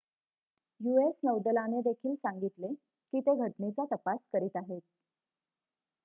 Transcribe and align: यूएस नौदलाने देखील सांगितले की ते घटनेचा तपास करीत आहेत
यूएस 0.79 1.13
नौदलाने 1.23 1.81
देखील 1.81 2.15
सांगितले 2.17 2.67
की 2.67 3.21
ते 3.21 3.35
घटनेचा 3.37 3.85
तपास 3.91 4.19
करीत 4.33 4.57
आहेत 4.57 4.81